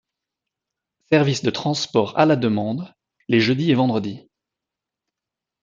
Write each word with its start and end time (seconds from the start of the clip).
Service 1.11 1.43
de 1.43 1.51
transport 1.51 2.17
à 2.17 2.25
la 2.25 2.35
demande 2.35 2.91
les 3.27 3.39
jeudis 3.39 3.69
et 3.69 3.75
vendredis. 3.75 4.27